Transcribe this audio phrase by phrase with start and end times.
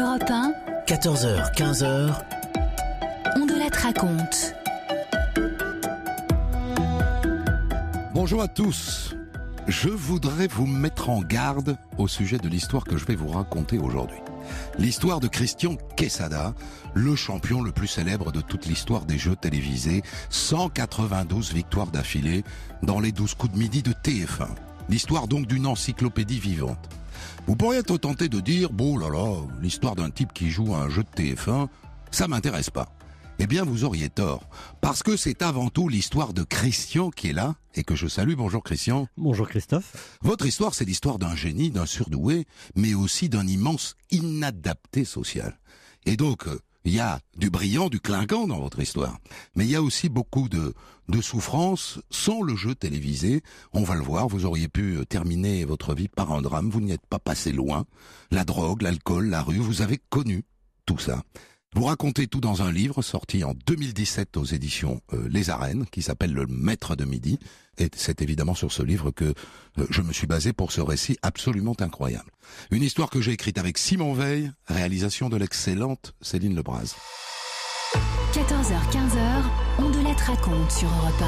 [0.00, 0.54] Europe 1,
[0.86, 2.24] 14h, 15h,
[3.36, 4.54] on de la raconte.
[8.14, 9.14] Bonjour à tous.
[9.68, 13.76] Je voudrais vous mettre en garde au sujet de l'histoire que je vais vous raconter
[13.76, 14.16] aujourd'hui.
[14.78, 16.54] L'histoire de Christian Quesada,
[16.94, 22.42] le champion le plus célèbre de toute l'histoire des jeux télévisés, 192 victoires d'affilée
[22.82, 24.48] dans les 12 coups de midi de TF1.
[24.88, 26.88] L'histoire donc d'une encyclopédie vivante.
[27.46, 30.78] Vous pourriez être tenté de dire, bon là là, l'histoire d'un type qui joue à
[30.78, 31.68] un jeu de TF1,
[32.10, 32.88] ça m'intéresse pas.
[33.42, 34.50] Eh bien, vous auriez tort,
[34.82, 38.34] parce que c'est avant tout l'histoire de Christian qui est là, et que je salue.
[38.34, 39.06] Bonjour Christian.
[39.16, 40.18] Bonjour Christophe.
[40.20, 42.46] Votre histoire, c'est l'histoire d'un génie, d'un surdoué,
[42.76, 45.58] mais aussi d'un immense inadapté social.
[46.04, 49.18] Et donc, euh, il y a du brillant, du clinquant dans votre histoire.
[49.54, 50.74] Mais il y a aussi beaucoup de,
[51.08, 53.42] de souffrance sans le jeu télévisé.
[53.72, 56.80] On va le voir, vous auriez pu euh, terminer votre vie par un drame, vous
[56.80, 57.84] n'y êtes pas passé loin.
[58.30, 60.44] La drogue, l'alcool, la rue, vous avez connu
[60.86, 61.22] tout ça.
[61.76, 66.02] Vous racontez tout dans un livre sorti en 2017 aux éditions euh, Les Arènes, qui
[66.02, 67.38] s'appelle Le Maître de Midi.
[67.78, 69.26] Et c'est évidemment sur ce livre que
[69.78, 72.30] euh, je me suis basé pour ce récit absolument incroyable.
[72.72, 76.96] Une histoire que j'ai écrite avec Simon Veil, réalisation de l'excellente Céline Lebras.
[78.32, 79.42] 14h, 15h,
[79.78, 81.24] on de la raconte sur Europe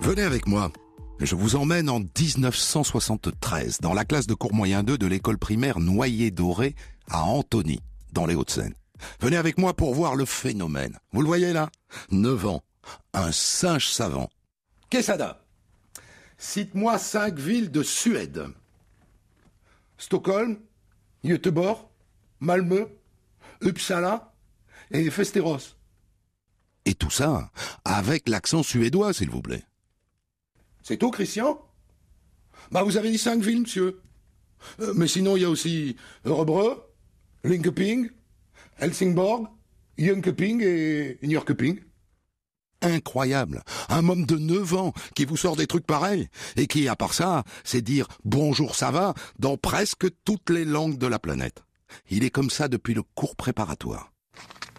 [0.00, 0.70] Venez avec moi.
[1.20, 5.78] Je vous emmène en 1973 dans la classe de cours moyen 2 de l'école primaire
[5.78, 6.74] Noyer Doré
[7.08, 7.80] à Antony,
[8.12, 8.74] dans les Hauts-de-Seine.
[9.20, 10.98] Venez avec moi pour voir le phénomène.
[11.12, 11.70] Vous le voyez là?
[12.10, 12.62] 9 ans.
[13.12, 14.28] Un singe savant.
[14.90, 15.40] Quesada.
[16.36, 18.46] Cite-moi cinq villes de Suède.
[19.98, 20.58] Stockholm,
[21.24, 21.86] Göteborg,
[22.40, 22.86] Malmö,
[23.62, 24.32] Uppsala
[24.90, 25.76] et Festeros.
[26.84, 27.50] Et tout ça
[27.84, 29.64] avec l'accent suédois, s'il vous plaît.
[30.84, 31.58] C'est tout, Christian
[32.70, 34.02] Bah, vous avez dit cinq villes, monsieur.
[34.80, 35.96] Euh, mais sinon, il y a aussi
[36.26, 36.74] Örebro,
[37.42, 38.10] Linköping,
[38.78, 39.48] Helsingborg,
[39.96, 41.80] Jönköping et Njörköping.
[42.82, 43.62] Incroyable.
[43.88, 47.14] Un homme de 9 ans qui vous sort des trucs pareils et qui, à part
[47.14, 51.62] ça, sait dire bonjour ça va dans presque toutes les langues de la planète.
[52.10, 54.12] Il est comme ça depuis le cours préparatoire.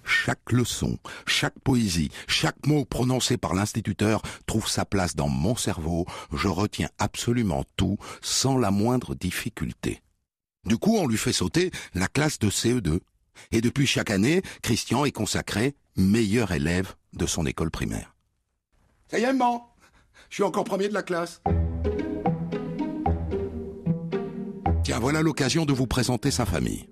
[0.06, 6.06] Chaque leçon, chaque poésie, chaque mot prononcé par l'instituteur trouve sa place dans mon cerveau.
[6.32, 10.02] Je retiens absolument tout sans la moindre difficulté.
[10.66, 13.00] Du coup, on lui fait sauter la classe de CE2.
[13.52, 18.16] Et depuis chaque année, Christian est consacré meilleur élève de son école primaire.
[19.10, 21.42] Ça Je suis encore premier de la classe.
[24.84, 26.88] Tiens, voilà l'occasion de vous présenter sa famille.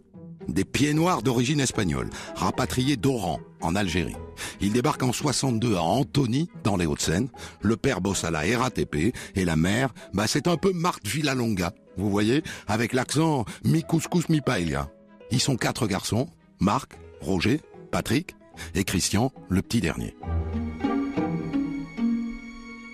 [0.47, 4.15] Des pieds noirs d'origine espagnole, rapatriés d'Oran, en Algérie.
[4.61, 7.29] Ils débarquent en 62 à Antony, dans les Hauts-de-Seine.
[7.61, 11.73] Le père bosse à la RATP et la mère, bah c'est un peu Marthe Villalonga,
[11.97, 14.89] vous voyez, avec l'accent mi couscous mi paella.
[15.31, 16.27] Ils sont quatre garçons,
[16.59, 17.61] Marc, Roger,
[17.91, 18.35] Patrick
[18.75, 20.15] et Christian, le petit dernier.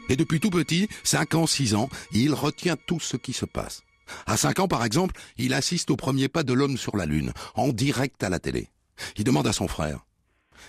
[0.09, 3.83] Et depuis tout petit, 5 ans, 6 ans, il retient tout ce qui se passe.
[4.25, 7.33] À 5 ans, par exemple, il assiste au premier pas de l'homme sur la Lune,
[7.55, 8.69] en direct à la télé.
[9.17, 10.05] Il demande à son frère.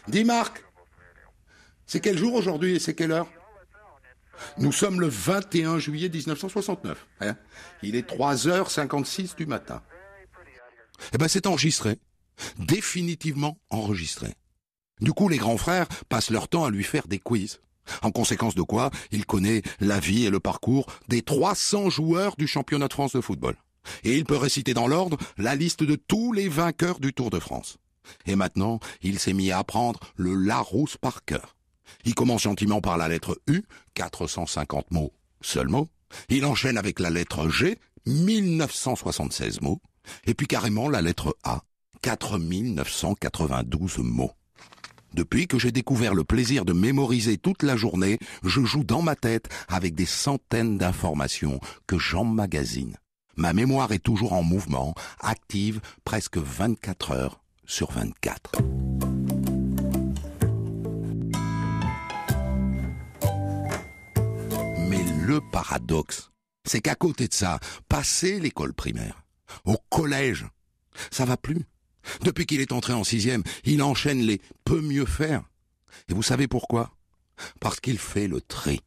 [0.09, 0.65] Dis Marc,
[1.87, 3.27] c'est quel jour aujourd'hui et c'est quelle heure?
[4.59, 7.07] Nous sommes le 21 juillet 1969.
[7.21, 7.37] Hein
[7.83, 9.83] il est 3h56 du matin.
[11.13, 11.99] Eh ben c'est enregistré.
[12.59, 14.35] Définitivement enregistré.
[15.01, 17.61] Du coup, les grands frères passent leur temps à lui faire des quiz.
[18.03, 22.47] En conséquence de quoi, il connaît la vie et le parcours des 300 joueurs du
[22.47, 23.57] championnat de France de football.
[24.05, 27.39] Et il peut réciter dans l'ordre la liste de tous les vainqueurs du Tour de
[27.39, 27.79] France.
[28.27, 31.57] Et maintenant, il s'est mis à apprendre le Larousse par cœur.
[32.05, 33.63] Il commence gentiment par la lettre U,
[33.95, 35.89] 450 mots, seul mot.
[36.29, 39.81] Il enchaîne avec la lettre G, 1976 mots.
[40.25, 41.63] Et puis carrément la lettre A,
[42.03, 44.33] 4992 mots.
[45.15, 49.17] Depuis que j'ai découvert le plaisir de mémoriser toute la journée, je joue dans ma
[49.17, 52.97] tête avec des centaines d'informations que j'emmagasine.
[53.37, 58.53] Ma mémoire est toujours en mouvement, active presque 24 heures sur 24.
[64.89, 66.31] Mais le paradoxe,
[66.65, 67.59] c'est qu'à côté de ça,
[67.89, 69.25] passer l'école primaire,
[69.65, 70.47] au collège,
[71.11, 71.65] ça va plus.
[72.23, 75.43] Depuis qu'il est entré en sixième, il enchaîne les peut mieux faire.
[76.09, 76.91] Et vous savez pourquoi?
[77.61, 78.81] Parce qu'il fait le tri.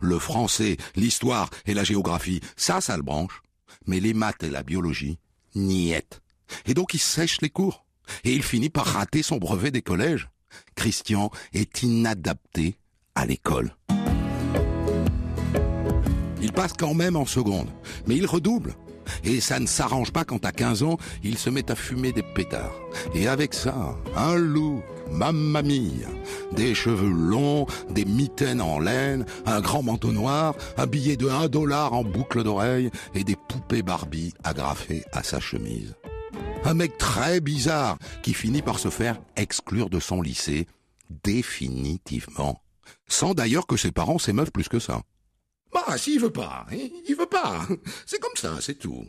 [0.00, 3.42] Le français, l'histoire et la géographie, ça, ça le branche.
[3.86, 5.18] Mais les maths et la biologie,
[5.54, 6.20] niette.
[6.66, 7.86] Et donc il sèche les cours.
[8.24, 10.28] Et il finit par rater son brevet des collèges.
[10.74, 12.76] Christian est inadapté
[13.14, 13.76] à l'école.
[16.42, 17.68] Il passe quand même en seconde,
[18.06, 18.74] mais il redouble.
[19.24, 22.22] Et ça ne s'arrange pas quand à 15 ans, il se met à fumer des
[22.22, 22.74] pétards.
[23.14, 26.08] Et avec ça, un loup, mamma mia,
[26.52, 31.48] des cheveux longs, des mitaines en laine, un grand manteau noir, un billet de 1
[31.48, 35.94] dollar en boucle d'oreille et des poupées Barbie agrafées à sa chemise.
[36.64, 40.66] Un mec très bizarre qui finit par se faire exclure de son lycée
[41.24, 42.62] définitivement.
[43.08, 45.00] Sans d'ailleurs que ses parents s'émeuvent plus que ça.
[45.72, 47.66] Bah, s'il veut pas, il veut pas.
[48.06, 49.04] C'est comme ça, c'est tout.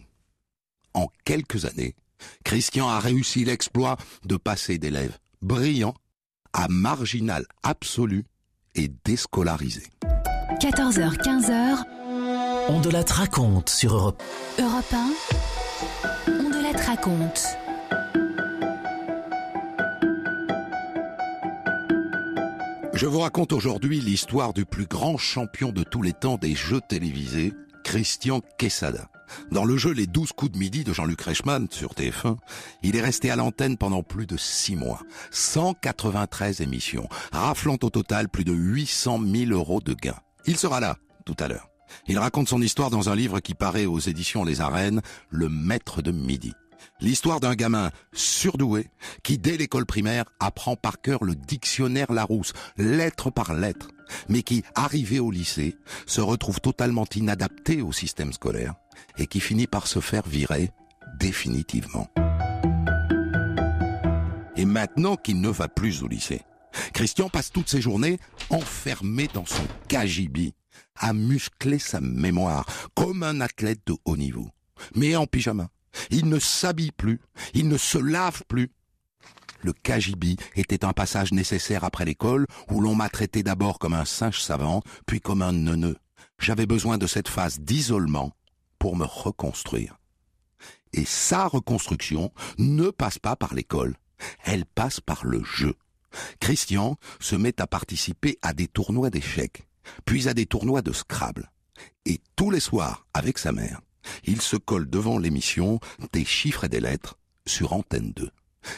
[0.93, 1.95] En quelques années,
[2.43, 5.93] Christian a réussi l'exploit de passer d'élève brillant
[6.53, 8.25] à marginal absolu
[8.75, 9.83] et déscolarisé.
[10.59, 11.83] 14h, 15h.
[12.69, 14.21] On de la raconte sur Europe.
[14.59, 15.13] Europe 1.
[16.27, 17.43] On de la raconte.
[23.01, 26.81] Je vous raconte aujourd'hui l'histoire du plus grand champion de tous les temps des jeux
[26.87, 27.51] télévisés,
[27.83, 29.09] Christian Quesada.
[29.51, 32.37] Dans le jeu Les 12 coups de midi de Jean-Luc Reichmann sur TF1,
[32.83, 35.01] il est resté à l'antenne pendant plus de 6 mois.
[35.31, 40.21] 193 émissions, raflant au total plus de 800 000 euros de gains.
[40.45, 40.95] Il sera là,
[41.25, 41.69] tout à l'heure.
[42.05, 45.01] Il raconte son histoire dans un livre qui paraît aux éditions Les Arènes,
[45.31, 46.53] Le Maître de Midi.
[46.99, 48.87] L'histoire d'un gamin surdoué
[49.23, 53.89] qui, dès l'école primaire, apprend par cœur le dictionnaire Larousse, lettre par lettre,
[54.29, 55.75] mais qui, arrivé au lycée,
[56.05, 58.75] se retrouve totalement inadapté au système scolaire
[59.17, 60.71] et qui finit par se faire virer
[61.19, 62.07] définitivement.
[64.55, 66.41] Et maintenant qu'il ne va plus au lycée,
[66.93, 68.19] Christian passe toutes ses journées
[68.49, 70.53] enfermé dans son cagibi,
[70.95, 74.49] à muscler sa mémoire comme un athlète de haut niveau,
[74.95, 75.69] mais en pyjama
[76.09, 77.19] il ne s'habille plus,
[77.53, 78.71] il ne se lave plus.
[79.61, 84.05] Le cagibi était un passage nécessaire après l'école où l'on m'a traité d'abord comme un
[84.05, 85.97] singe savant, puis comme un neuneu.
[86.39, 88.31] J'avais besoin de cette phase d'isolement
[88.79, 89.99] pour me reconstruire.
[90.93, 93.95] Et sa reconstruction ne passe pas par l'école,
[94.43, 95.75] elle passe par le jeu.
[96.39, 99.67] Christian se met à participer à des tournois d'échecs,
[100.05, 101.51] puis à des tournois de Scrabble.
[102.05, 103.81] Et tous les soirs, avec sa mère,
[104.25, 105.79] il se colle devant l'émission
[106.13, 108.29] des chiffres et des lettres sur Antenne 2.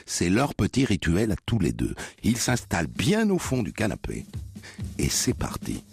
[0.05, 1.93] C'est leur petit rituel à tous les deux.
[2.23, 4.25] Ils s'installent bien au fond du canapé.
[4.97, 5.83] Et c'est parti.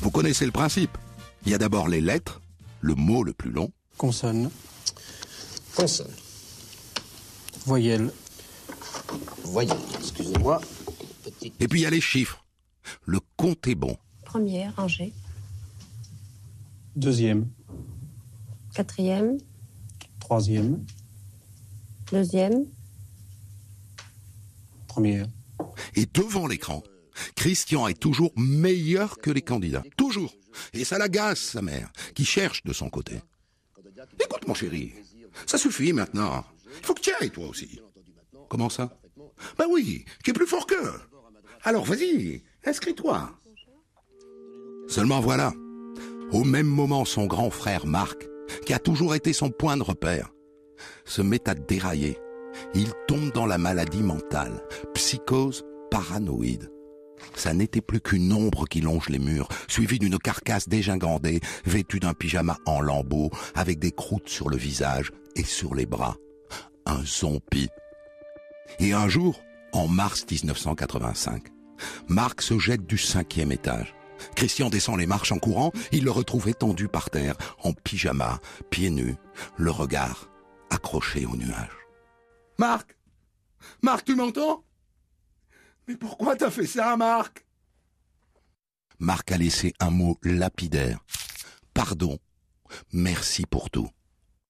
[0.00, 0.96] Vous connaissez le principe?
[1.44, 2.40] Il y a d'abord les lettres,
[2.80, 3.72] le mot le plus long.
[3.98, 4.50] Consonne.
[5.74, 6.12] Consonne.
[7.66, 8.12] Voyelle.
[9.44, 10.60] Voyelle, excusez-moi.
[11.60, 12.44] Et puis il y a les chiffres.
[13.04, 13.96] Le compte est bon.
[14.24, 15.12] Première, rangée.
[16.96, 17.48] Deuxième.
[18.74, 19.38] Quatrième.
[20.20, 20.84] Troisième.
[22.12, 22.64] Deuxième.
[24.86, 25.26] Première.
[25.94, 26.82] Et devant l'écran,
[27.36, 29.82] Christian est toujours meilleur que les candidats.
[29.96, 30.34] Toujours.
[30.72, 33.20] Et ça l'agace, sa mère, qui cherche de son côté.
[34.18, 34.92] Écoute, mon chéri,
[35.46, 36.44] ça suffit maintenant.
[36.78, 37.80] Il faut que tu ailles, toi aussi.
[38.48, 38.99] Comment ça?
[39.58, 40.92] Ben oui, tu es plus fort qu'eux.
[41.62, 43.30] Alors vas-y, inscris-toi.
[44.88, 45.52] Seulement voilà,
[46.32, 48.28] au même moment son grand frère Marc,
[48.66, 50.30] qui a toujours été son point de repère,
[51.04, 52.18] se met à dérailler.
[52.74, 54.62] Il tombe dans la maladie mentale,
[54.94, 56.70] psychose paranoïde.
[57.34, 62.14] Ça n'était plus qu'une ombre qui longe les murs, suivie d'une carcasse dégingandée, vêtue d'un
[62.14, 66.16] pyjama en lambeaux, avec des croûtes sur le visage et sur les bras.
[66.86, 67.68] Un zombie.
[68.78, 71.48] Et un jour, en mars 1985.
[72.08, 73.94] Marc se jette du cinquième étage.
[74.36, 78.90] Christian descend les marches en courant, il le retrouve étendu par terre, en pyjama, pieds
[78.90, 79.16] nus,
[79.56, 80.28] le regard
[80.70, 81.76] accroché au nuage.
[82.58, 82.96] Marc
[83.82, 84.64] Marc, tu m'entends?
[85.86, 87.44] Mais pourquoi t'as fait ça, Marc?
[88.98, 91.00] Marc a laissé un mot lapidaire.
[91.74, 92.18] Pardon.
[92.92, 93.88] Merci pour tout.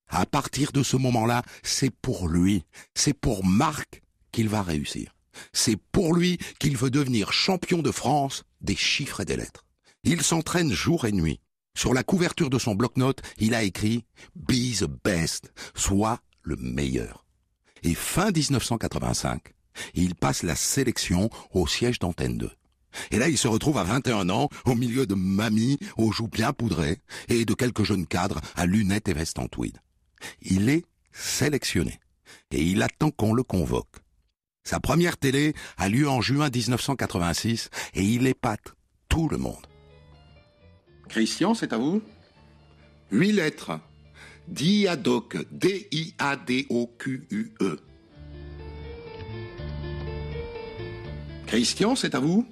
[0.09, 5.15] À partir de ce moment-là, c'est pour lui, c'est pour Marc qu'il va réussir.
[5.53, 9.67] C'est pour lui qu'il veut devenir champion de France des chiffres et des lettres.
[10.05, 11.41] Il s'entraîne jour et nuit.
[11.75, 17.25] Sur la couverture de son bloc-notes, il a écrit Be the best, soit le meilleur.
[17.83, 19.55] Et fin 1985,
[19.95, 22.51] il passe la sélection au siège d'Antenne 2.
[23.13, 26.53] Et là, il se retrouve à 21 ans, au milieu de mamies aux joues bien
[26.53, 29.79] poudrées et de quelques jeunes cadres à lunettes et vestes en tweed.
[30.43, 32.01] Il est sélectionné
[32.51, 33.97] et il attend qu'on le convoque.
[34.71, 38.77] Sa première télé a lieu en juin 1986 et il épate
[39.09, 39.67] tout le monde.
[41.09, 42.01] Christian, c'est à vous?
[43.11, 43.81] Huit lettres.
[44.47, 45.39] Diadoque.
[45.51, 46.21] D-I-A-D-O-Q-U-E.
[51.49, 52.47] Christian, c'est à vous?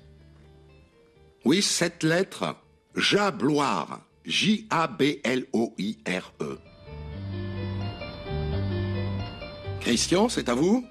[1.44, 2.56] Oui, cette lettre,
[2.96, 4.00] Jabloire.
[4.24, 5.38] J-A-B-L-O-I-R-E.
[9.80, 10.84] Christian, c'est à vous?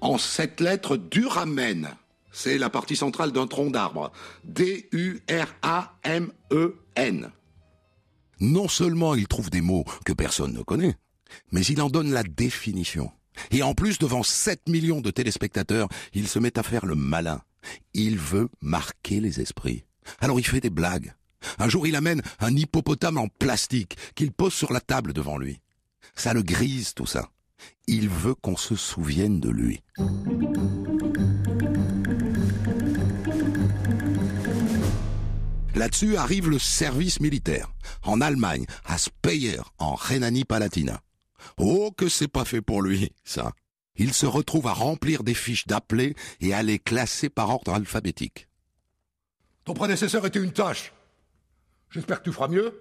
[0.00, 1.96] En cette lettre, Duramen.
[2.30, 4.12] C'est la partie centrale d'un tronc d'arbre.
[4.44, 5.22] D-U-R-A-M-E-N.
[8.40, 10.96] Non seulement il trouve des mots que personne ne connaît,
[11.50, 13.10] mais il en donne la définition.
[13.50, 17.42] Et en plus, devant 7 millions de téléspectateurs, il se met à faire le malin.
[17.94, 19.84] Il veut marquer les esprits.
[20.20, 21.14] Alors il fait des blagues.
[21.58, 25.60] Un jour, il amène un hippopotame en plastique qu'il pose sur la table devant lui.
[26.14, 27.30] Ça le grise, tout ça.
[27.86, 29.80] Il veut qu'on se souvienne de lui.
[35.74, 37.72] Là-dessus arrive le service militaire,
[38.02, 41.00] en Allemagne, à Speyer, en Rhénanie-Palatinat.
[41.56, 43.52] Oh, que c'est pas fait pour lui, ça.
[43.96, 48.48] Il se retrouve à remplir des fiches d'appelés et à les classer par ordre alphabétique.
[49.64, 50.92] Ton prédécesseur était une tâche.
[51.90, 52.80] J'espère que tu feras mieux.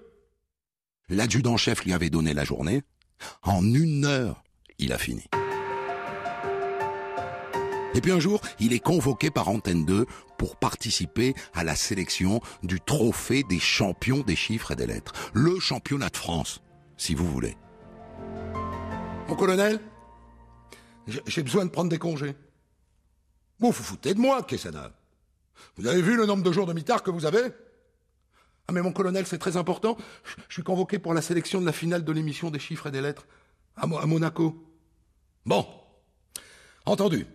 [1.09, 2.83] L'adjudant-chef lui avait donné la journée.
[3.41, 4.43] En une heure,
[4.79, 5.23] il a fini.
[7.93, 10.05] Et puis un jour, il est convoqué par Antenne 2
[10.37, 15.13] pour participer à la sélection du trophée des champions des chiffres et des lettres.
[15.33, 16.61] Le championnat de France,
[16.95, 17.57] si vous voulez.
[19.27, 19.79] Mon colonel,
[21.25, 22.35] j'ai besoin de prendre des congés.
[23.59, 24.93] Bon, vous foutez de moi, Quesada.
[25.75, 27.51] Vous avez vu le nombre de jours de mitard que vous avez?
[28.67, 29.97] Ah mais mon colonel, c'est très important.
[30.49, 33.01] Je suis convoqué pour la sélection de la finale de l'émission des chiffres et des
[33.01, 33.25] lettres
[33.75, 34.66] à Monaco.
[35.47, 35.65] Bon,
[36.85, 37.25] entendu.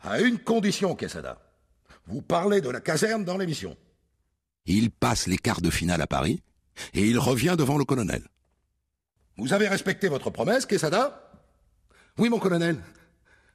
[0.00, 1.38] À une condition, Quesada.
[2.06, 3.76] Vous parlez de la caserne dans l'émission.
[4.64, 6.42] Il passe les quarts de finale à Paris
[6.94, 8.26] et il revient devant le colonel.
[9.36, 11.30] Vous avez respecté votre promesse, Quesada?
[12.16, 12.82] Oui, mon colonel.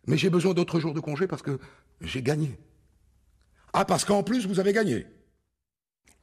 [0.06, 1.60] Mais j'ai besoin d'autres jours de congé parce que
[2.00, 2.60] j'ai gagné.
[3.74, 5.08] Ah, parce qu'en plus, vous avez gagné.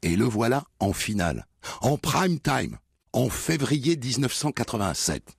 [0.02, 1.46] Et le voilà en finale,
[1.80, 2.78] en prime time,
[3.12, 5.36] en février 1987.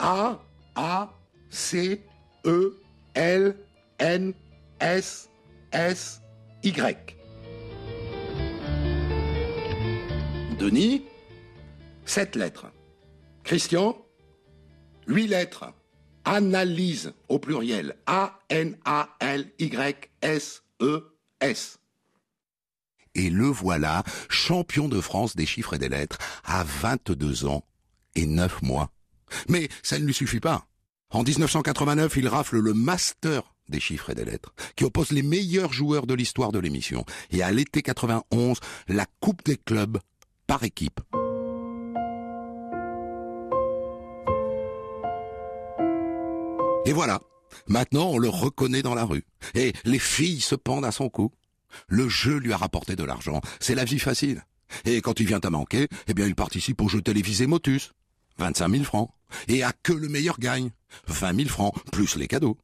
[0.00, 0.40] A,
[0.76, 1.10] A,
[1.50, 2.02] C,
[2.44, 2.70] E,
[3.14, 3.56] L,
[3.98, 4.34] N,
[4.78, 5.28] S,
[5.72, 6.20] S,
[6.62, 7.16] Y.
[10.58, 11.02] Denis,
[12.04, 12.66] sept lettres.
[13.44, 13.96] Christian,
[15.06, 15.72] huit lettres.
[16.24, 17.96] Analyse au pluriel.
[18.06, 18.78] A-N-A-L-Y-S-E-S.
[23.14, 27.64] Et le voilà, champion de France des chiffres et des lettres, à 22 ans
[28.14, 28.90] et 9 mois.
[29.48, 30.66] Mais ça ne lui suffit pas.
[31.10, 35.72] En 1989, il rafle le master des chiffres et des lettres, qui oppose les meilleurs
[35.72, 37.04] joueurs de l'histoire de l'émission.
[37.30, 39.98] Et à l'été 91, la Coupe des clubs
[40.46, 41.00] par équipe.
[46.86, 47.20] Et voilà.
[47.66, 49.24] Maintenant, on le reconnaît dans la rue.
[49.54, 51.32] Et les filles se pendent à son cou.
[51.88, 53.40] Le jeu lui a rapporté de l'argent.
[53.58, 54.44] C'est la vie facile.
[54.84, 57.92] Et quand il vient à manquer, eh bien, il participe au jeu télévisé Motus.
[58.38, 59.10] 25 000 francs.
[59.48, 60.70] Et à que le meilleur gagne.
[61.08, 62.56] 20 000 francs, plus les cadeaux.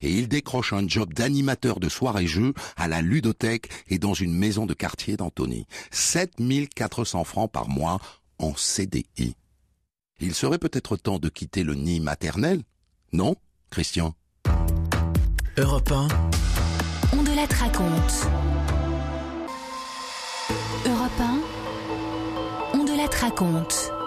[0.00, 4.66] Et il décroche un job d'animateur de soirée-jeu à la ludothèque et dans une maison
[4.66, 5.66] de quartier d'Antony.
[5.90, 6.36] 7
[6.74, 8.00] 400 francs par mois
[8.38, 9.34] en CDI.
[10.20, 12.62] Il serait peut-être temps de quitter le nid maternel
[13.12, 13.36] Non,
[13.70, 14.14] Christian?
[15.56, 16.08] Europe 1,
[17.16, 18.28] On de la raconte.
[20.86, 21.40] Europe 1.
[22.74, 23.97] On de la raconte.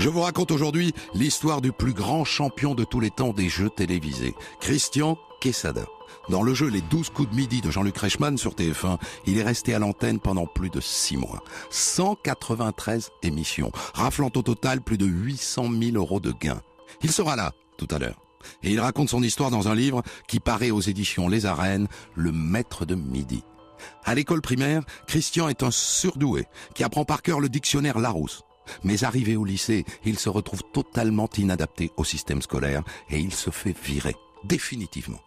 [0.00, 3.68] Je vous raconte aujourd'hui l'histoire du plus grand champion de tous les temps des jeux
[3.68, 5.84] télévisés, Christian Quesada.
[6.30, 9.42] Dans le jeu Les 12 coups de midi de Jean-Luc Reichmann sur TF1, il est
[9.42, 11.44] resté à l'antenne pendant plus de 6 mois.
[11.68, 16.62] 193 émissions, raflant au total plus de 800 000 euros de gains.
[17.02, 18.22] Il sera là tout à l'heure.
[18.62, 22.32] Et il raconte son histoire dans un livre qui paraît aux éditions Les Arènes, Le
[22.32, 23.44] Maître de Midi.
[24.06, 28.44] À l'école primaire, Christian est un surdoué qui apprend par cœur le dictionnaire Larousse.
[28.84, 33.50] Mais arrivé au lycée, il se retrouve totalement inadapté au système scolaire et il se
[33.50, 35.20] fait virer, définitivement.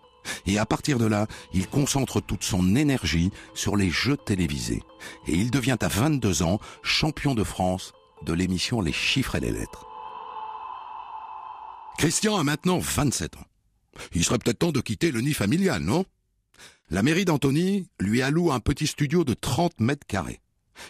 [0.45, 4.83] Et à partir de là, il concentre toute son énergie sur les jeux télévisés.
[5.27, 7.93] Et il devient à 22 ans champion de France
[8.25, 9.85] de l'émission Les chiffres et les lettres.
[11.97, 13.45] Christian a maintenant 27 ans.
[14.13, 16.05] Il serait peut-être temps de quitter le nid familial, non?
[16.89, 20.42] La mairie d'Antony lui alloue un petit studio de 30 mètres carrés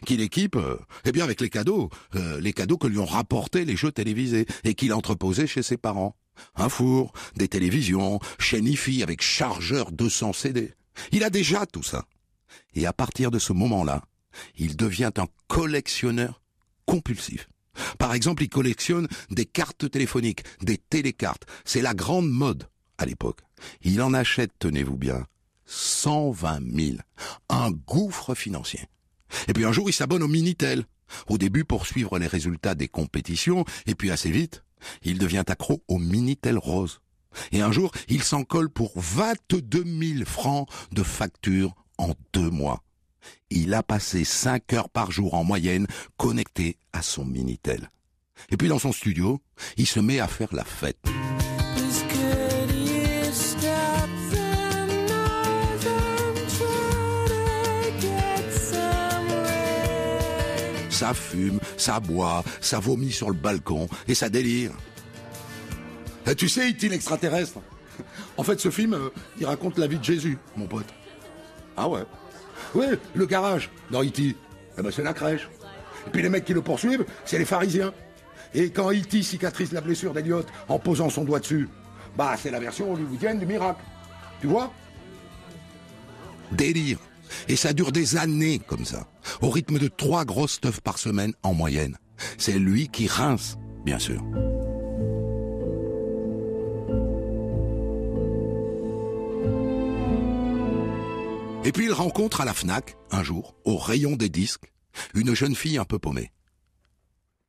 [0.06, 3.66] qu'il équipe, euh, eh bien avec les cadeaux, euh, les cadeaux que lui ont rapportés
[3.66, 6.16] les jeux télévisés et qu'il entreposait chez ses parents.
[6.56, 10.74] Un four, des télévisions, chaîne IFI avec chargeur 200 CD.
[11.12, 12.06] Il a déjà tout ça.
[12.76, 14.04] Et à partir de ce moment-là,
[14.56, 16.42] il devient un collectionneur
[16.86, 17.48] compulsif.
[17.98, 21.46] Par exemple, il collectionne des cartes téléphoniques, des télécartes.
[21.66, 23.40] C'est la grande mode à l'époque.
[23.82, 25.26] Il en achète, tenez-vous bien,
[25.66, 26.98] 120 000.
[27.50, 28.82] Un gouffre financier.
[29.48, 30.86] Et puis un jour, il s'abonne au Minitel.
[31.28, 34.64] Au début pour suivre les résultats des compétitions, et puis assez vite,
[35.04, 37.00] il devient accro au Minitel Rose.
[37.52, 39.84] Et un jour, il s'en colle pour 22
[40.16, 42.84] 000 francs de facture en deux mois.
[43.50, 45.88] Il a passé 5 heures par jour en moyenne
[46.18, 47.90] connecté à son Minitel.
[48.50, 49.42] Et puis dans son studio,
[49.78, 51.08] il se met à faire la fête.
[61.04, 64.72] Ça fume, ça boit, ça vomit sur le balcon et ça délire.
[66.26, 67.60] Et tu sais, il l'extraterrestre.
[68.38, 70.88] En fait, ce film, euh, il raconte la vie de Jésus, mon pote.
[71.76, 72.04] Ah ouais
[72.74, 74.38] Oui, le garage dans E.T.
[74.78, 75.50] Eh ben, c'est la crèche.
[76.08, 77.94] Et puis les mecs qui le poursuivent, c'est les pharisiens.
[78.54, 79.24] Et quand E.T.
[79.24, 81.68] cicatrise la blessure d'Eliot en posant son doigt dessus,
[82.16, 83.82] bah c'est la version hollywoodienne du miracle.
[84.40, 84.72] Tu vois?
[86.54, 87.00] Délire.
[87.48, 89.08] Et ça dure des années comme ça,
[89.42, 91.98] au rythme de trois grosses teufs par semaine en moyenne.
[92.38, 94.24] C'est lui qui rince, bien sûr.
[101.66, 104.74] Et puis il rencontre à la FNAC, un jour, au rayon des disques,
[105.14, 106.32] une jeune fille un peu paumée.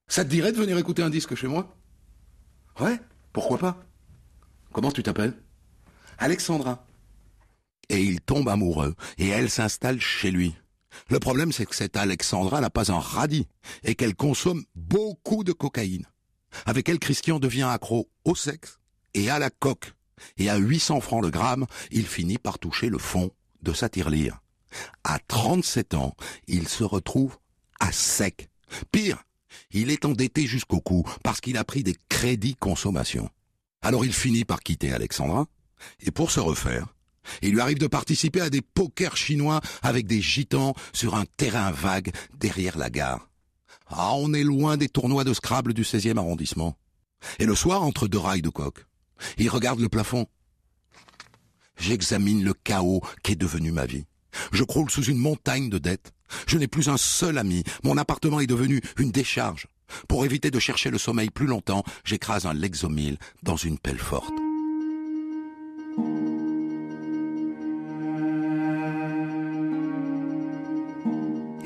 [0.07, 1.76] Ça te dirait de venir écouter un disque chez moi?
[2.79, 3.00] Ouais,
[3.33, 3.85] pourquoi pas?
[4.73, 5.35] Comment tu t'appelles?
[6.19, 6.87] Alexandra.
[7.88, 10.55] Et il tombe amoureux, et elle s'installe chez lui.
[11.11, 13.47] Le problème, c'est que cette Alexandra n'a pas un radis,
[13.83, 16.07] et qu'elle consomme beaucoup de cocaïne.
[16.67, 18.79] Avec elle, Christian devient accro au sexe
[19.12, 19.93] et à la coque.
[20.37, 23.31] Et à 800 francs le gramme, il finit par toucher le fond
[23.62, 24.41] de sa tirelire.
[25.03, 26.14] À 37 ans,
[26.47, 27.37] il se retrouve
[27.81, 28.49] à sec.
[28.93, 29.23] Pire,
[29.71, 33.29] il est endetté jusqu'au cou parce qu'il a pris des crédits consommation.
[33.83, 35.47] Alors il finit par quitter Alexandra,
[36.00, 36.93] et pour se refaire,
[37.43, 41.70] il lui arrive de participer à des pokers chinois avec des gitans sur un terrain
[41.70, 43.29] vague derrière la gare.
[43.88, 46.77] Ah, on est loin des tournois de Scrabble du 16e arrondissement.
[47.38, 48.87] Et le soir, entre deux rails de coq,
[49.38, 50.27] il regarde le plafond.
[51.77, 54.05] J'examine le chaos qu'est devenu ma vie.
[54.53, 56.12] Je croule sous une montagne de dettes.
[56.46, 57.62] Je n'ai plus un seul ami.
[57.83, 59.66] Mon appartement est devenu une décharge.
[60.09, 64.43] Pour éviter de chercher le sommeil plus longtemps, j'écrase un Lexomil dans une pelle forte.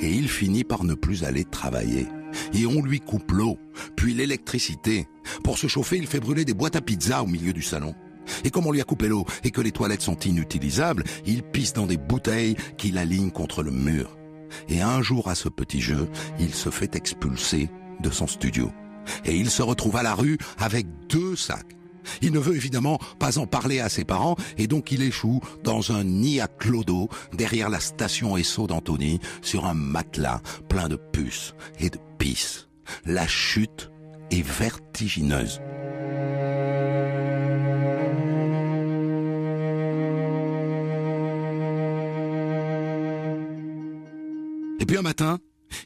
[0.09, 2.07] Et il finit par ne plus aller travailler.
[2.55, 3.59] Et on lui coupe l'eau,
[3.95, 5.07] puis l'électricité.
[5.45, 7.95] Pour se chauffer, il fait brûler des boîtes à pizza au milieu du salon.
[8.43, 11.75] Et comme on lui a coupé l'eau et que les toilettes sont inutilisables, il pisse
[11.75, 14.17] dans des bouteilles qu'il aligne contre le mur.
[14.71, 16.09] Et un jour à ce petit jeu,
[16.41, 17.69] il se fait expulser
[18.01, 18.73] de son studio.
[19.27, 21.77] Et il se retrouve à la rue avec deux sacs.
[22.23, 25.93] Il ne veut évidemment pas en parler à ses parents et donc il échoue dans
[25.93, 31.55] un nid à clodo derrière la station Esso d'Antony sur un matelas plein de puces
[31.79, 32.69] et de pisse.
[33.05, 33.91] La chute
[34.31, 35.61] est vertigineuse.
[44.81, 45.39] Et puis un matin,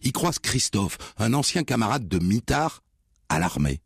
[0.02, 2.82] il croise Christophe, un ancien camarade de mitard
[3.28, 3.80] à l'armée.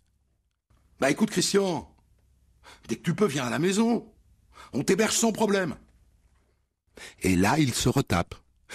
[1.01, 1.88] Bah écoute Christian,
[2.89, 4.07] dès que tu peux viens à la maison.
[4.73, 5.77] On t'héberge sans problème.
[7.23, 8.35] Et là, il se retape,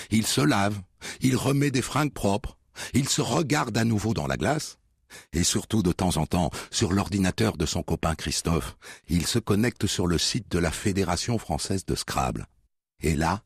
[0.09, 0.81] il se lave,
[1.21, 2.57] il remet des fringues propres,
[2.93, 4.77] il se regarde à nouveau dans la glace,
[5.33, 8.77] et surtout de temps en temps, sur l'ordinateur de son copain Christophe,
[9.09, 12.47] il se connecte sur le site de la Fédération française de Scrabble.
[13.01, 13.43] Et là,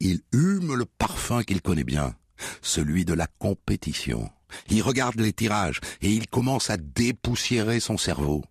[0.00, 2.14] il hume le parfum qu'il connaît bien,
[2.62, 4.30] celui de la compétition.
[4.68, 8.44] Il regarde les tirages et il commence à dépoussiérer son cerveau.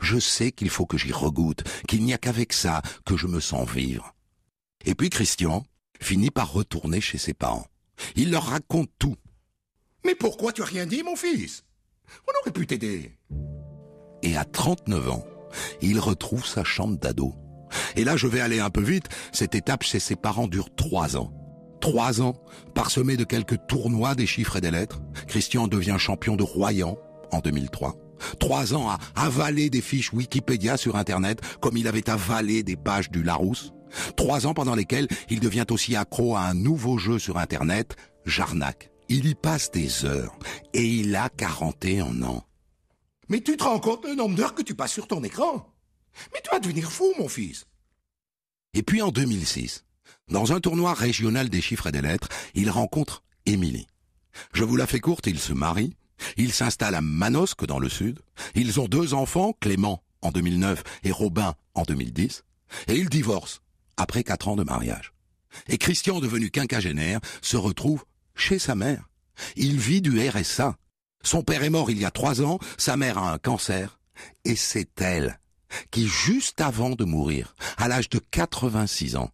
[0.00, 3.40] Je sais qu'il faut que j'y regoute, qu'il n'y a qu'avec ça que je me
[3.40, 4.14] sens vivre.
[4.84, 5.64] Et puis Christian
[6.00, 7.66] finit par retourner chez ses parents.
[8.16, 9.16] Il leur raconte tout.
[10.04, 11.64] Mais pourquoi tu as rien dit, mon fils?
[12.26, 13.18] On aurait pu t'aider.
[14.22, 15.24] Et à 39 ans,
[15.80, 17.34] il retrouve sa chambre d'ado.
[17.96, 21.16] Et là, je vais aller un peu vite, cette étape chez ses parents dure trois
[21.16, 21.32] ans.
[21.80, 22.34] Trois ans,
[22.74, 26.96] parsemés de quelques tournois des chiffres et des lettres, Christian devient champion de Royan
[27.30, 27.96] en 2003.
[28.38, 33.10] Trois ans à avaler des fiches Wikipédia sur Internet comme il avait avalé des pages
[33.10, 33.72] du Larousse.
[34.16, 38.90] Trois ans pendant lesquels il devient aussi accro à un nouveau jeu sur Internet, Jarnac.
[39.08, 40.38] Il y passe des heures
[40.74, 42.44] et il a 41 ans.
[43.28, 45.66] Mais tu te rends compte le nombre d'heures que tu passes sur ton écran?
[46.32, 47.66] Mais tu vas devenir fou, mon fils.
[48.74, 49.84] Et puis en 2006,
[50.28, 53.86] dans un tournoi régional des chiffres et des lettres, il rencontre Émilie.
[54.52, 55.96] Je vous la fais courte, il se marie,
[56.36, 58.20] Il s'installe à Manosque dans le sud.
[58.54, 62.44] Ils ont deux enfants, Clément en 2009 et Robin en 2010.
[62.88, 63.60] Et ils divorcent
[63.96, 65.12] après quatre ans de mariage.
[65.68, 68.04] Et Christian, devenu quinquagénaire, se retrouve
[68.34, 69.08] chez sa mère.
[69.56, 70.76] Il vit du RSA.
[71.22, 73.98] Son père est mort il y a trois ans, sa mère a un cancer,
[74.44, 75.38] et c'est elle
[75.90, 79.30] qui, juste avant de mourir, à l'âge de 86 ans,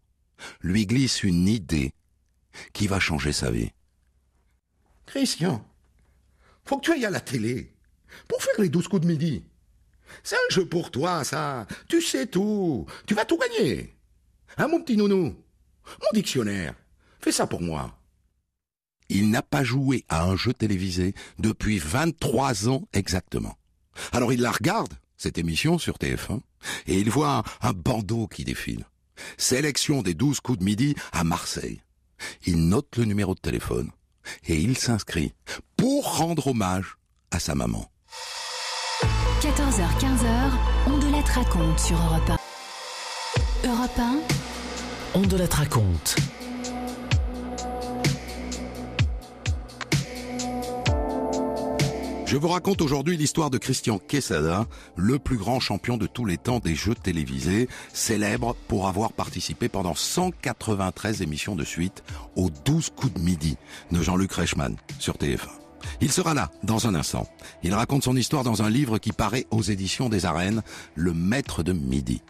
[0.61, 1.93] lui glisse une idée
[2.73, 3.71] qui va changer sa vie.
[5.07, 5.65] Christian,
[6.65, 7.73] faut que tu ailles à la télé
[8.29, 9.45] pour faire les douze coups de midi.
[10.23, 11.67] C'est un jeu pour toi, ça.
[11.89, 12.87] Tu sais tout.
[13.07, 13.95] Tu vas tout gagner.
[14.57, 15.35] Hein, mon petit nounou?
[16.01, 16.75] Mon dictionnaire.
[17.21, 17.99] Fais ça pour moi.
[19.09, 23.57] Il n'a pas joué à un jeu télévisé depuis 23 ans exactement.
[24.13, 26.41] Alors il la regarde, cette émission sur TF1,
[26.87, 28.87] et il voit un, bandeau qui défile.
[29.37, 31.83] Sélection des 12 coups de midi à Marseille.
[32.47, 33.91] Il note le numéro de téléphone
[34.47, 35.33] et il s'inscrit
[35.77, 36.97] pour rendre hommage
[37.31, 37.91] à sa maman.
[39.41, 40.51] 14h-15h,
[40.87, 43.69] on de la raconte sur Europe 1.
[43.69, 44.19] Europe 1,
[45.15, 46.17] On de la raconte.
[52.27, 56.39] Je vous raconte aujourd'hui l'histoire de Christian Quesada, le plus grand champion de tous les
[56.39, 62.03] temps des jeux télévisés, célèbre pour avoir participé pendant 193 émissions de suite
[62.35, 63.57] aux 12 coups de midi
[63.93, 65.51] de Jean-Luc Reichmann sur TF1.
[66.01, 67.29] Il sera là dans un instant.
[67.63, 70.63] Il raconte son histoire dans un livre qui paraît aux éditions des arènes,
[70.95, 72.23] Le Maître de Midi.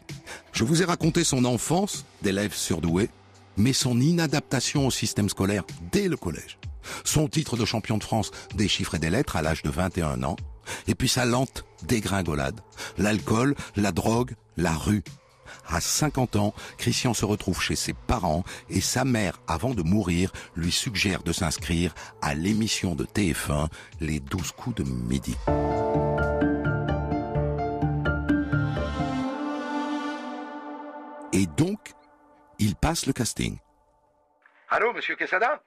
[0.52, 3.11] Je vous ai raconté son enfance d'élève surdoué,
[3.57, 6.59] mais son inadaptation au système scolaire dès le collège
[7.05, 10.23] son titre de champion de France des chiffres et des lettres à l'âge de 21
[10.25, 10.37] ans,
[10.88, 12.61] et puis sa lente dégringolade,
[12.99, 15.05] l'alcool, la drogue, la rue.
[15.69, 20.33] À 50 ans, Christian se retrouve chez ses parents et sa mère, avant de mourir,
[20.57, 23.69] lui suggère de s'inscrire à l'émission de TF1
[24.01, 25.37] Les 12 coups de midi.
[31.33, 31.93] Et donc,
[32.59, 33.59] il passe le casting.
[34.69, 35.61] Allô, monsieur Quesada?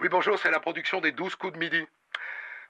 [0.00, 1.84] Oui, bonjour, c'est la production des 12 coups de midi.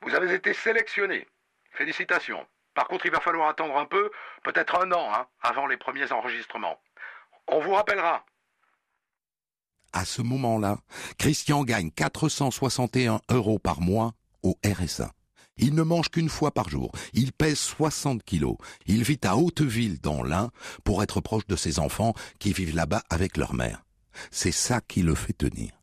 [0.02, 1.28] Vous avez été sélectionné.
[1.72, 2.44] Félicitations.
[2.74, 4.10] Par contre, il va falloir attendre un peu,
[4.42, 6.80] peut-être un an, hein, avant les premiers enregistrements.
[7.46, 8.24] On vous rappellera.
[9.92, 10.78] À ce moment-là,
[11.18, 14.12] Christian gagne 461 euros par mois
[14.42, 15.12] au RSA.
[15.56, 16.90] Il ne mange qu'une fois par jour.
[17.12, 18.56] Il pèse 60 kilos.
[18.86, 20.50] Il vit à Hauteville, dans l'Ain,
[20.84, 23.82] pour être proche de ses enfants qui vivent là-bas avec leur mère.
[24.30, 25.79] C'est ça qui le fait tenir.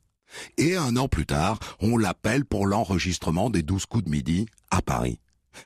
[0.58, 4.82] Et un an plus tard, on l'appelle pour l'enregistrement des douze coups de midi à
[4.82, 5.20] Paris.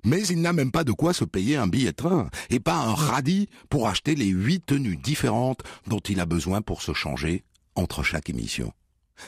[0.06, 2.94] Mais il n'a même pas de quoi se payer un billet train, et pas un
[2.94, 7.44] radis pour acheter les huit tenues différentes dont il a besoin pour se changer
[7.76, 8.74] entre chaque émission.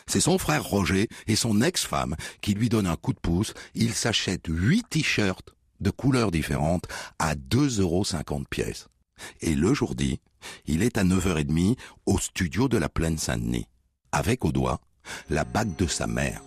[0.07, 3.53] C'est son frère Roger et son ex-femme qui lui donnent un coup de pouce.
[3.75, 6.87] Il s'achète huit t-shirts de couleurs différentes
[7.19, 8.03] à 2,50 euros
[8.49, 8.87] pièces.
[9.41, 10.19] Et le jour dit,
[10.65, 13.67] il est à 9h30 au studio de la Plaine Saint-Denis,
[14.11, 14.81] avec au doigt
[15.29, 16.41] la bague de sa mère.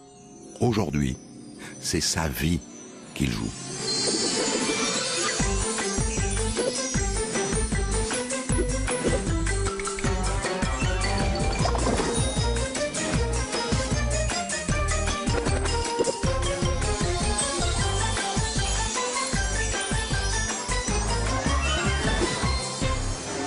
[0.60, 1.16] Aujourd'hui,
[1.80, 2.60] c'est sa vie
[3.14, 3.50] qu'il joue.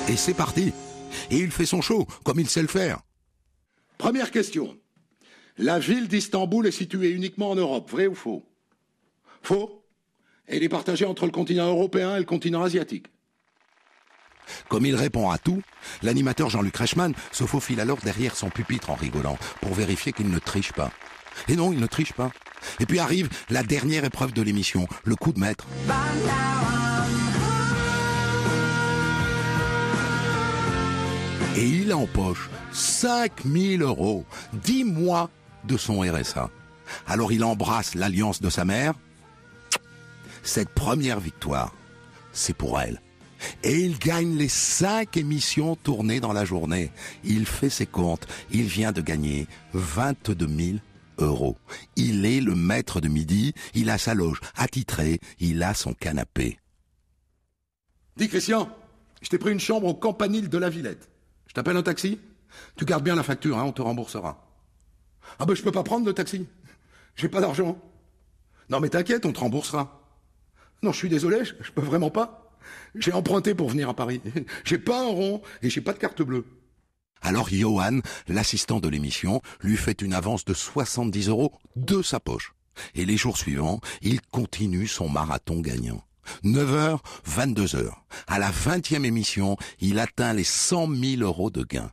[0.07, 0.73] Et c'est parti.
[1.29, 2.99] Et il fait son show, comme il sait le faire.
[3.99, 4.75] Première question.
[5.61, 8.45] La ville d'Istanbul est située uniquement en Europe, vrai ou faux?
[9.41, 9.83] Faux.
[10.47, 13.07] Elle est partagée entre le continent européen et le continent asiatique.
[14.69, 15.61] Comme il répond à tout,
[16.01, 20.39] l'animateur Jean-Luc Reichmann se faufile alors derrière son pupitre en rigolant pour vérifier qu'il ne
[20.39, 20.91] triche pas.
[21.49, 22.31] Et non, il ne triche pas.
[22.79, 25.67] Et puis arrive la dernière épreuve de l'émission, le coup de maître.
[31.57, 35.29] Et il empoche 5000 euros, 10 mois
[35.69, 36.49] de son RSA.
[37.07, 38.93] Alors il embrasse l'alliance de sa mère.
[40.43, 41.73] Cette première victoire,
[42.33, 43.01] c'est pour elle.
[43.63, 46.91] Et il gagne les cinq émissions tournées dans la journée.
[47.23, 48.27] Il fait ses comptes.
[48.51, 50.77] Il vient de gagner 22 000
[51.19, 51.55] euros.
[51.95, 53.53] Il est le maître de midi.
[53.75, 55.19] Il a sa loge attitrée.
[55.39, 56.59] Il a son canapé.
[58.17, 58.69] Dis Christian,
[59.21, 61.09] je t'ai pris une chambre au campanile de la Villette.
[61.47, 62.19] Je t'appelle un taxi
[62.75, 64.48] Tu gardes bien la facture, hein, on te remboursera.
[65.37, 66.47] Ah ben je peux pas prendre le taxi.
[67.15, 67.77] J'ai pas d'argent.
[68.69, 70.01] Non mais t'inquiète, on te remboursera.
[70.81, 72.55] Non, je suis désolé, je, je peux vraiment pas.
[72.95, 74.21] J'ai emprunté pour venir à Paris.
[74.63, 76.45] J'ai pas un rond et j'ai pas de carte bleue.
[77.21, 82.53] Alors Johan, l'assistant de l'émission, lui fait une avance de 70 euros de sa poche.
[82.95, 86.01] Et les jours suivants, il continue son marathon gagnant.
[86.43, 87.91] 9h, 22h.
[88.27, 91.91] À la 20e émission, il atteint les 100 000 euros de gains.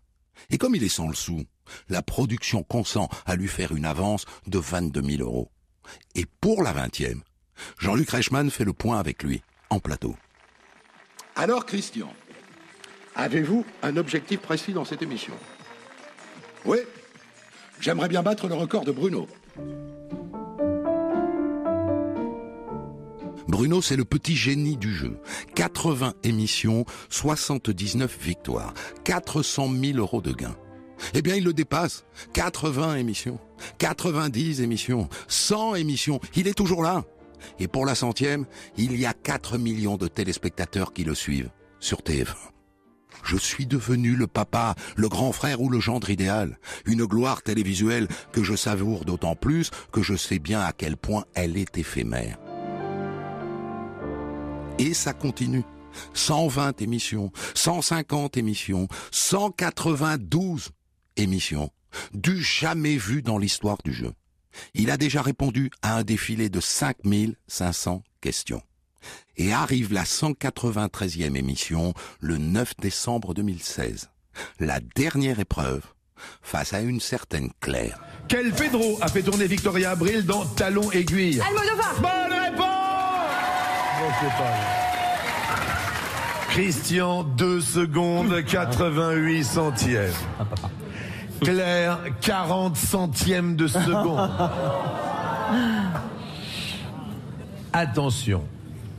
[0.51, 1.43] Et comme il est sans le sou,
[1.89, 5.51] la production consent à lui faire une avance de 22 000 euros.
[6.15, 7.21] Et pour la 20e,
[7.79, 10.17] Jean-Luc Reichmann fait le point avec lui, en plateau.
[11.35, 12.13] Alors, Christian,
[13.15, 15.35] avez-vous un objectif précis dans cette émission?
[16.65, 16.79] Oui,
[17.81, 19.29] j'aimerais bien battre le record de Bruno.
[23.49, 25.19] Bruno, c'est le petit génie du jeu.
[25.55, 28.75] 80 émissions, 79 victoires,
[29.05, 30.57] 400 000 euros de gains.
[31.15, 32.05] Eh bien, il le dépasse.
[32.33, 33.39] 80 émissions,
[33.79, 36.21] 90 émissions, 100 émissions.
[36.35, 37.05] Il est toujours là.
[37.59, 42.01] Et pour la centième, il y a 4 millions de téléspectateurs qui le suivent sur
[42.01, 42.35] TF1.
[43.25, 46.59] Je suis devenu le papa, le grand frère ou le gendre idéal.
[46.85, 51.25] Une gloire télévisuelle que je savoure d'autant plus que je sais bien à quel point
[51.35, 52.39] elle est éphémère.
[54.79, 55.65] Et ça continue.
[56.13, 60.71] 120 émissions, 150 émissions, 192
[61.17, 61.71] émissions,
[62.13, 64.13] du jamais vu dans l'histoire du jeu.
[64.75, 68.63] Il a déjà répondu à un défilé de 5500 questions.
[69.37, 74.11] Et arrive la 193e émission le 9 décembre 2016.
[74.59, 75.83] La dernière épreuve
[76.43, 78.01] face à une certaine Claire.
[78.29, 81.41] Quel Pedro a fait tourner Victoria Abril dans Talon Aiguille?
[81.41, 82.87] Almodovar Bonne réponse
[86.51, 90.13] Christian, 2 secondes, 88 centièmes.
[91.43, 94.31] Claire, 40 centièmes de seconde.
[97.73, 98.43] Attention.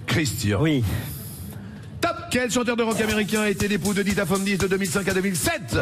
[0.06, 0.60] Christian.
[0.62, 0.84] Oui.
[2.00, 5.14] Top Quel chanteur de rock américain a été l'époux de Dita Fondis de 2005 à
[5.14, 5.78] 2007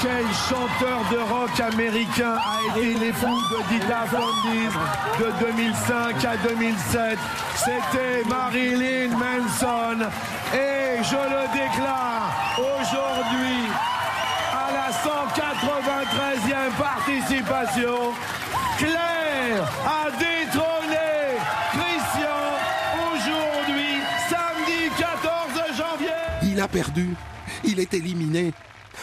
[0.00, 4.68] Quel chanteur de rock américain a été l'époux de Dita Fondis
[5.20, 7.18] de 2005 à 2007
[7.56, 10.06] C'était Marilyn Manson.
[10.54, 13.68] Et je le déclare aujourd'hui
[15.06, 18.12] 193e participation,
[18.76, 21.38] Claire a détrôné
[21.70, 22.42] Christian
[23.12, 26.08] aujourd'hui, samedi 14 janvier.
[26.42, 27.14] Il a perdu.
[27.62, 28.52] Il est éliminé.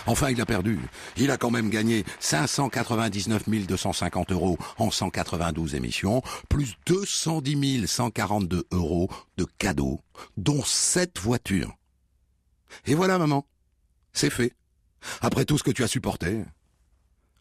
[0.06, 0.78] Enfin, il a perdu.
[1.16, 9.10] Il a quand même gagné 599 250 euros en 192 émissions, plus 210 142 euros
[9.38, 10.02] de cadeaux,
[10.36, 11.72] dont 7 voitures.
[12.88, 13.46] Et voilà, maman.
[14.12, 14.52] C'est fait.
[15.22, 16.44] Après tout ce que tu as supporté,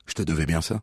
[0.06, 0.80] je te devais bien ça.